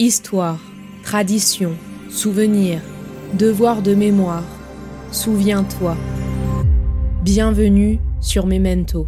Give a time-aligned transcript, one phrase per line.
[0.00, 0.58] Histoire,
[1.04, 1.78] tradition,
[2.10, 2.82] souvenir,
[3.34, 4.42] devoir de mémoire.
[5.12, 5.96] Souviens-toi.
[7.22, 9.06] Bienvenue sur Memento.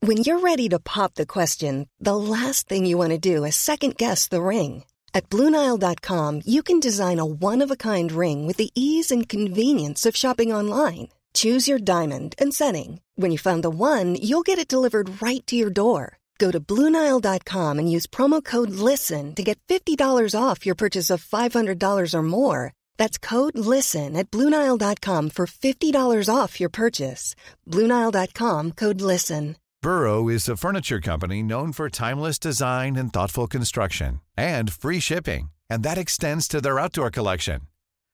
[0.00, 3.56] When you're ready to pop the question, the last thing you want to do is
[3.56, 4.84] second guess the ring.
[5.12, 9.28] At Bluenile.com, you can design a one of a kind ring with the ease and
[9.28, 11.08] convenience of shopping online.
[11.34, 13.00] Choose your diamond and setting.
[13.16, 16.18] When you find the one, you'll get it delivered right to your door.
[16.38, 19.98] Go to Bluenile.com and use promo code LISTEN to get $50
[20.40, 22.72] off your purchase of $500 or more.
[22.96, 27.36] That's code LISTEN at Bluenile.com for $50 off your purchase.
[27.70, 29.56] Bluenile.com code LISTEN.
[29.82, 35.50] Burrow is a furniture company known for timeless design and thoughtful construction and free shipping,
[35.68, 37.60] and that extends to their outdoor collection.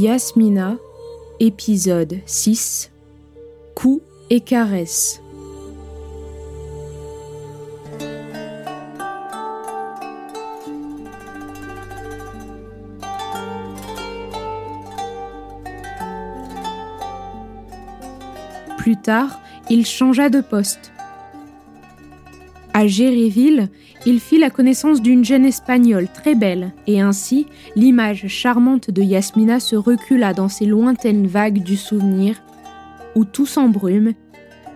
[0.00, 0.78] Yasmina,
[1.40, 2.90] épisode 6
[3.74, 5.20] Coups et caresses.
[18.78, 20.92] Plus tard, il changea de poste.
[22.72, 23.68] À Géréville,
[24.06, 29.60] il fit la connaissance d'une jeune espagnole très belle, et ainsi l'image charmante de Yasmina
[29.60, 32.42] se recula dans ces lointaines vagues du souvenir,
[33.14, 34.12] où tout s'embrume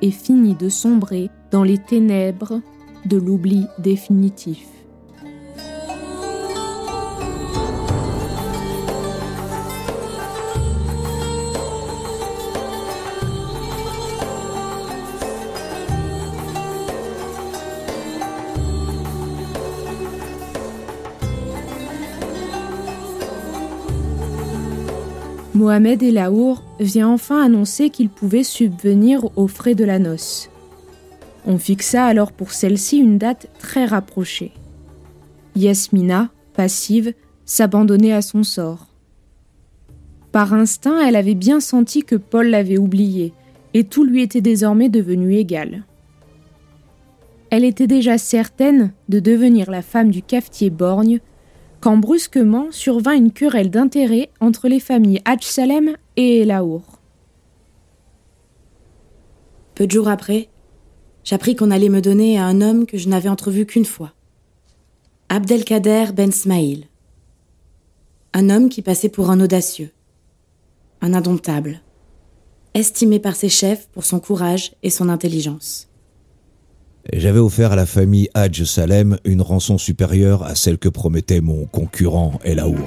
[0.00, 2.60] et finit de sombrer dans les ténèbres
[3.06, 4.71] de l'oubli définitif.
[25.62, 30.50] Mohamed Elaour vient enfin annoncer qu'il pouvait subvenir aux frais de la noce.
[31.46, 34.50] On fixa alors pour celle-ci une date très rapprochée.
[35.54, 37.14] Yasmina, passive,
[37.44, 38.88] s'abandonnait à son sort.
[40.32, 43.32] Par instinct, elle avait bien senti que Paul l'avait oubliée,
[43.72, 45.84] et tout lui était désormais devenu égal.
[47.50, 51.20] Elle était déjà certaine de devenir la femme du cafetier borgne
[51.82, 57.00] quand brusquement survint une querelle d'intérêt entre les familles Hadj Salem et Laour.
[59.74, 60.48] Peu de jours après,
[61.24, 64.12] j'appris qu'on allait me donner à un homme que je n'avais entrevu qu'une fois.
[65.28, 66.86] Abdelkader Ben Smaïl.
[68.32, 69.90] Un homme qui passait pour un audacieux,
[71.00, 71.80] un indomptable,
[72.74, 75.88] estimé par ses chefs pour son courage et son intelligence.
[77.12, 81.66] J'avais offert à la famille Hadj Salem une rançon supérieure à celle que promettait mon
[81.66, 82.78] concurrent El Aour.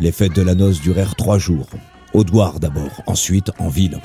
[0.00, 1.68] Les fêtes de la noce durèrent trois jours.
[2.12, 4.00] Au Douar d'abord, ensuite en ville.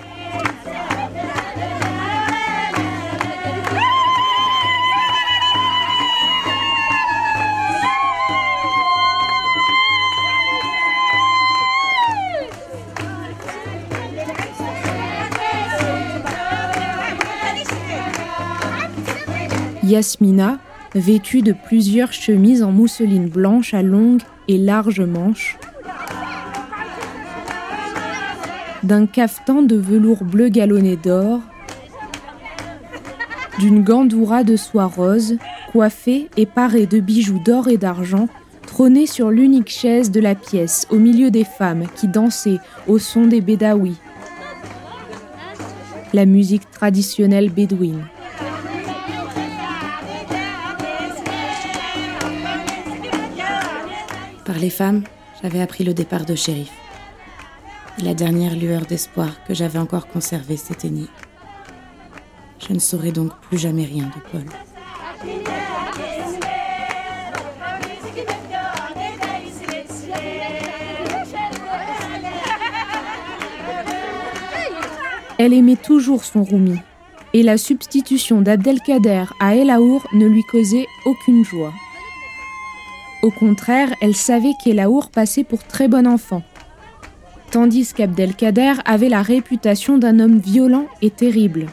[19.92, 20.58] Yasmina,
[20.96, 25.58] vêtue de plusieurs chemises en mousseline blanche à longues et larges manches,
[28.84, 31.42] d'un cafetan de velours bleu galonné d'or,
[33.60, 35.36] d'une gandoura de soie rose,
[35.74, 38.30] coiffée et parée de bijoux d'or et d'argent,
[38.66, 43.28] trônait sur l'unique chaise de la pièce, au milieu des femmes qui dansaient au son
[43.28, 43.98] des bédaouis,
[46.14, 48.06] la musique traditionnelle bédouine.
[54.52, 55.06] Par les femmes,
[55.42, 56.74] j'avais appris le départ de shérif.
[58.04, 61.10] La dernière lueur d'espoir que j'avais encore conservée s'éteignit.
[62.60, 64.44] Je ne saurais donc plus jamais rien de Paul.
[75.38, 76.78] Elle aimait toujours son roumi,
[77.34, 81.72] et la substitution d'Abdelkader à El Aour ne lui causait aucune joie.
[83.22, 86.42] Au contraire, elle savait qu'El Aour passait pour très bon enfant,
[87.52, 91.68] tandis qu'Abdelkader avait la réputation d'un homme violent et terrible.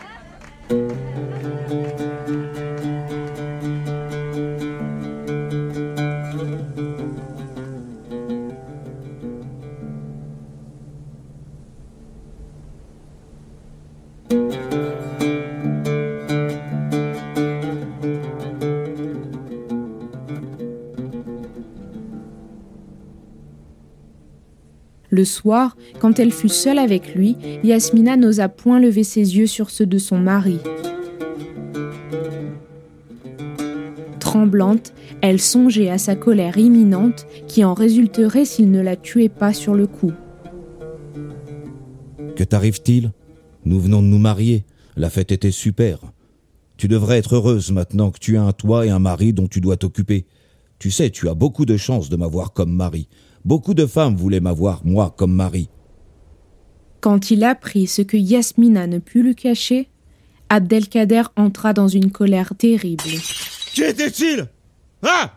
[25.19, 29.69] Le soir, quand elle fut seule avec lui, Yasmina n'osa point lever ses yeux sur
[29.69, 30.61] ceux de son mari.
[34.21, 39.53] Tremblante, elle songeait à sa colère imminente qui en résulterait s'il ne la tuait pas
[39.53, 40.13] sur le coup.
[42.37, 43.11] Que t'arrive-t-il?
[43.65, 44.67] Nous venons de nous marier.
[44.95, 45.99] La fête était super.
[46.77, 49.61] Tu devrais être heureuse maintenant que tu as un toit et un mari dont tu
[49.61, 50.27] dois t'occuper.
[50.79, 53.09] Tu sais, tu as beaucoup de chance de m'avoir comme mari.
[53.45, 55.69] Beaucoup de femmes voulaient m'avoir, moi, comme mari.
[57.01, 59.89] Quand il apprit ce que Yasmina ne put lui cacher,
[60.49, 63.05] Abdelkader entra dans une colère terrible.
[63.75, 64.49] Qui était-il?
[65.03, 65.31] Hein?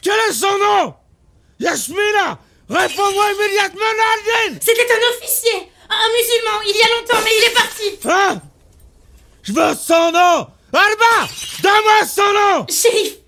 [0.00, 0.94] Quel est son nom?
[1.60, 2.38] Yasmina!
[2.68, 7.54] Réponds-moi immédiatement, Nardine C'était un officier Un musulman, il y a longtemps, mais il est
[7.54, 8.08] parti.
[8.08, 8.42] Hein?
[9.42, 10.46] Je veux son nom!
[10.72, 11.30] Alba!
[11.62, 12.66] Donne-moi son nom!
[12.68, 13.18] Shérif!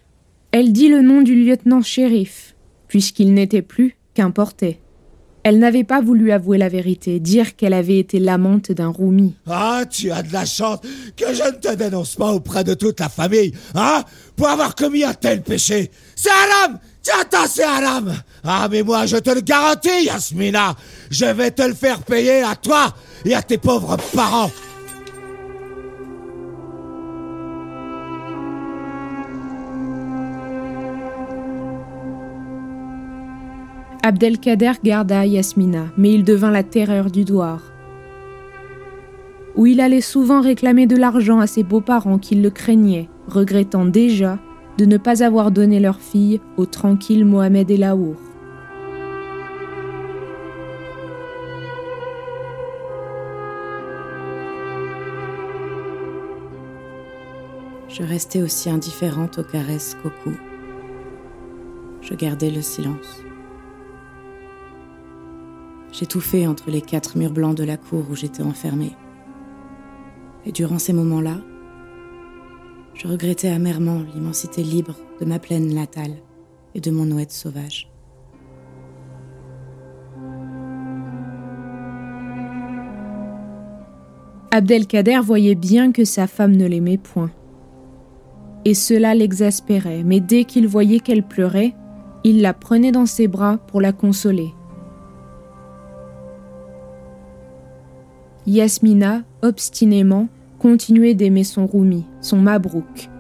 [0.53, 2.55] Elle dit le nom du lieutenant shérif,
[2.89, 4.81] puisqu'il n'était plus Qu'importait.
[5.43, 9.37] Elle n'avait pas voulu avouer la vérité, dire qu'elle avait été l'amante d'un roumi.
[9.47, 10.81] Ah, tu as de la chance
[11.15, 14.03] que je ne te dénonce pas auprès de toute la famille, hein,
[14.35, 15.91] pour avoir commis un tel péché.
[16.17, 20.75] C'est haram Tiens, c'est haram Ah, mais moi, je te le garantis, Yasmina,
[21.11, 22.95] je vais te le faire payer à toi
[23.27, 24.51] et à tes pauvres parents.
[34.07, 37.61] Abdelkader garda Yasmina, mais il devint la terreur du douar.
[39.57, 44.39] Où il allait souvent réclamer de l'argent à ses beaux-parents qui le craignaient, regrettant déjà
[44.79, 48.15] de ne pas avoir donné leur fille au tranquille Mohamed El Aour.
[57.89, 60.37] Je restais aussi indifférente aux caresses qu'au cou.
[62.03, 63.25] Je gardais le silence.
[65.99, 68.93] J'étouffais entre les quatre murs blancs de la cour où j'étais enfermée.
[70.45, 71.39] Et durant ces moments-là,
[72.93, 76.13] je regrettais amèrement l'immensité libre de ma plaine natale
[76.75, 77.91] et de mon ouette sauvage.
[84.51, 87.31] Abdelkader voyait bien que sa femme ne l'aimait point.
[88.67, 91.75] Et cela l'exaspérait, mais dès qu'il voyait qu'elle pleurait,
[92.23, 94.53] il la prenait dans ses bras pour la consoler.
[98.47, 100.29] Yasmina, obstinément,
[100.59, 103.11] continuait d'aimer son Roumi, son Mabrouk.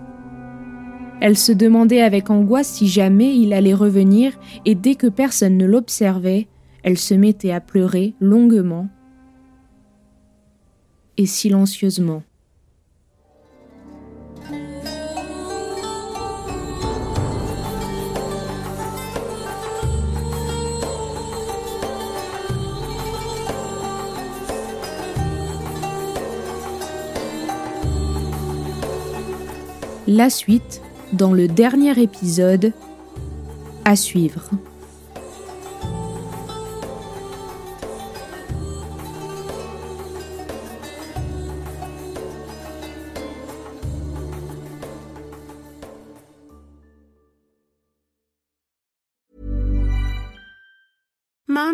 [1.20, 4.32] Elle se demandait avec angoisse si jamais il allait revenir,
[4.64, 6.46] et dès que personne ne l'observait,
[6.82, 8.88] elle se mettait à pleurer longuement
[11.16, 12.22] et silencieusement.
[30.16, 30.80] La suite
[31.12, 32.72] dans le dernier épisode
[33.84, 34.48] à suivre.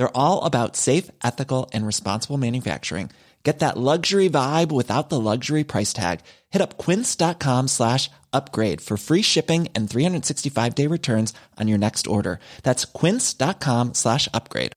[0.00, 3.10] They're all about safe, ethical, and responsible manufacturing.
[3.42, 6.20] Get that luxury vibe without the luxury price tag.
[6.48, 12.06] Hit up quince.com slash upgrade for free shipping and 365 day returns on your next
[12.06, 12.40] order.
[12.62, 14.72] That's quince.com slash upgrade.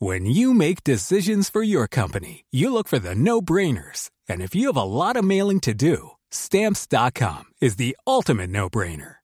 [0.00, 4.10] When you make decisions for your company, you look for the no brainers.
[4.28, 8.68] And if you have a lot of mailing to do, stamps.com is the ultimate no
[8.68, 9.23] brainer.